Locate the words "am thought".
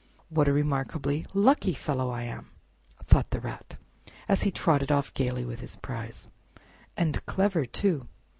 2.23-3.29